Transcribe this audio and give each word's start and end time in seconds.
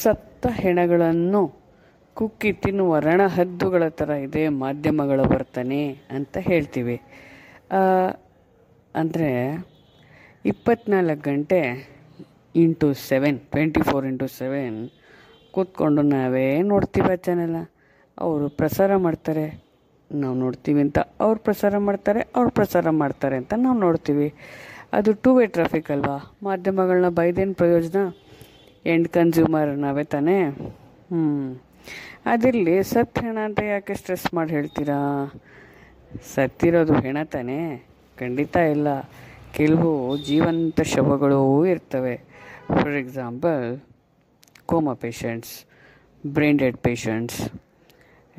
ಸತ್ತ 0.00 0.46
ಹೆಣಗಳನ್ನು 0.62 1.42
ಕುಕ್ಕಿ 2.16 2.50
ತಿನ್ನುವ 2.62 2.98
ರಣಹದ್ದುಗಳ 3.06 3.84
ಥರ 3.98 4.10
ಇದೆ, 4.26 4.42
ಮಾಧ್ಯಮಗಳ 4.62 5.20
ವರ್ತನೆ 5.32 5.82
ಅಂತ 6.16 6.36
ಹೇಳ್ತೀವಿ. 6.48 6.96
ಅಂದರೆ 8.94 9.30
ಇಪ್ಪತ್ನಾಲ್ಕು 10.52 11.22
ಗಂಟೆ 11.28 11.60
into 12.54 12.88
seven, 13.08 13.38
twenty 13.52 13.82
four 13.88 14.06
into 14.10 14.26
seven 14.40 14.78
ಕೂತ್ಕೊಂಡು 15.54 16.02
ನಾವೇ 16.14 16.46
ನೋಡ್ತೀವಿ 16.72 17.10
ಆ 17.16 17.18
ಚಾನೆಲ್ಲ 17.26 17.58
ಅವರು 18.26 18.46
ಪ್ರಸಾರ 18.60 18.90
ಮಾಡ್ತಾರೆ, 19.06 19.46
ನಾವು 20.10 20.34
ನೋಡ್ತೀವಿ 20.44 20.80
ಅಂತ 20.86 20.98
ಅವ್ರು 21.24 21.38
ಪ್ರಸಾರ 21.48 21.74
ಮಾಡ್ತಾರೆ, 21.88 22.20
ಅವ್ರು 22.36 22.50
ಪ್ರಸಾರ 22.58 22.90
ಮಾಡ್ತಾರೆ 23.02 23.36
ಅಂತ 23.40 23.52
ನಾವು 23.64 23.78
ನೋಡ್ತೀವಿ. 23.86 24.28
ಅದು 24.98 25.10
ಟೂ 25.24 25.30
ವೇ 25.36 25.44
ಟ್ರಾಫಿಕ್ 25.56 25.90
ಅಲ್ವಾ? 25.96 26.16
ಮಾಧ್ಯಮಗಳನ್ನ 26.46 27.10
ಬೈದೇನು 27.18 27.54
ಪ್ರಯೋಜನ? 27.62 28.02
ಎಂಡ್ 28.88 29.08
ಕನ್ಸ್ಯೂಮರ್ 29.08 29.78
ನಾವೇ 29.78 30.04
ತಾನೇ? 30.04 30.44
ಹ್ಞೂ 30.44 31.54
ಅದಿರಲಿ, 32.26 32.82
ಸತ್ 32.82 33.18
ಹೆಣ 33.18 33.38
ಅಂತ 33.44 33.60
ಯಾಕೆ 33.60 33.94
ಸ್ಟ್ರೆಸ್ 33.94 34.34
ಮಾಡಿ 34.34 34.50
ಹೇಳ್ತೀರಾ? 34.50 35.30
ಸತ್ತಿರೋದು 36.34 36.94
ಹೆಣ 36.94 37.18
ತಾನೇ. 37.24 37.86
ಖಂಡಿತ 38.20 38.56
ಇಲ್ಲ. 38.56 39.00
ಕೆಲವು 39.52 40.16
ಜೀವಂತ 40.16 40.80
ಶವಗಳು 40.80 41.66
ಇರ್ತವೆ. 41.66 42.16
For 42.68 42.94
example 42.94 43.80
coma 44.66 44.92
patients 44.92 45.64
brain 46.26 46.58
dead 46.58 46.76
patients 46.76 47.52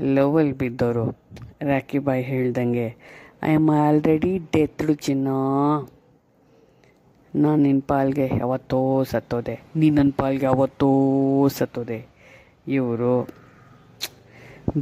ಲವಲ್ಲಿ 0.02 0.54
ಬಿದ್ದವರು 0.54 1.05
ರಾಕಿ 1.62 1.99
ಬಾಯಿ 1.99 2.23
ಹೇಳ್ದಂಗೆ 2.23 2.95
ಐ 3.43 3.54
ಆಮ್ 3.54 3.70
ಆಲ್ರೆಡಿ 3.70 4.38
ಡೆತ್ಡು 4.38 4.93
ಚಿನ್ನ. 4.93 5.27
ನಾನು 7.35 7.55
ನಿನ್ನ 7.55 7.81
ಪಾಲ್ಗೆ 7.88 8.29
ಯಾವತ್ತೋ 8.38 9.03
ಸತ್ತೋದೆ. 9.03 9.59
ನೀನು 9.75 9.95
ನನ್ನ 9.95 10.11
ಪಾಲ್ಗೆ 10.17 10.45
ಯಾವತ್ತೋ 10.45 11.47
ಸತ್ತೋದೆ. 11.47 12.05
ಇವರು 12.67 13.27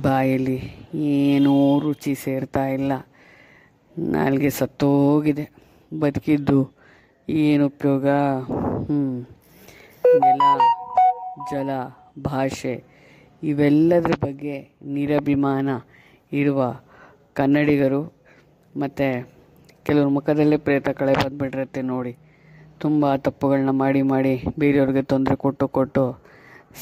ಬಾಯಲ್ಲಿ 0.01 0.87
ಏನೂ 0.93 1.79
ರುಚಿ 1.79 2.15
ಸೇರ್ತಾ 2.15 2.67
ಇಲ್ಲ. 2.67 2.91
ನಾಲ್ಗೆ 3.99 4.49
ಸತ್ತೋಗಿದೆ. 4.49 5.49
ಬದುಕಿದ್ದು 5.99 6.71
ಏನು 7.29 7.65
ಉಪಯೋಗ? 7.65 8.07
ಹ್ಞೂ 8.07 9.19
ನೆಲ, 10.19 10.41
ಜಲ, 11.51 11.69
ಭಾಷೆ 12.21 12.83
ಇವೆಲ್ಲದರ 13.43 14.13
ಬಗ್ಗೆ 14.25 14.69
ನಿರಭಿಮಾನ 14.85 15.69
ಇರುವ 16.31 16.79
ಕನ್ನಡಿಗರು. 17.33 18.13
ಮತ್ತು 18.77 19.29
ಕೆಲವ್ರ 19.83 20.07
ಮುಖದಲ್ಲೇ 20.07 20.57
ಪ್ರೇತ 20.57 20.89
ಕಳೆ 20.89 21.13
ಬಂದ್ಬಿಟ್ಟಿರುತ್ತೆ 21.13 21.81
ನೋಡಿ. 21.81 22.17
ತುಂಬ 22.79 23.15
ತಪ್ಪುಗಳನ್ನ 23.15 23.69
ಮಾಡಿ 23.69 24.01
ಮಾಡಿ 24.01 24.43
ಬೇರೆಯವ್ರಿಗೆ 24.59 25.01
ತೊಂದರೆ 25.01 25.35
ಕೊಟ್ಟು 25.35 25.67
ಕೊಟ್ಟು 25.67 26.17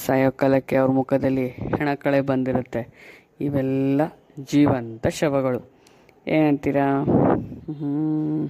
ಸಾಯೋ 0.05 0.31
ಕಾಲಕ್ಕೆ 0.31 0.75
ಅವ್ರ 0.75 0.91
ಮುಖದಲ್ಲಿ 0.91 1.47
ಹೆಣಕಳೆ 1.47 2.21
ಬಂದಿರುತ್ತೆ. 2.21 2.87
ಇವೆಲ್ಲ 3.41 4.01
ಜೀವಂತ 4.51 5.07
ಶವಗಳು. 5.07 5.75
ಏನಂತೀರಾ 6.27 7.03
ಹ್ಞೂ 7.03 8.47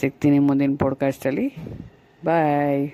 ಸಿಗ್ತೀನಿ 0.00 0.38
ಮುಂದಿನ 0.38 0.76
ಪಾಡ್ಕಾಸ್ಟಲ್ಲಿ 0.78 1.48
ಬಾಯ್ 2.24 2.90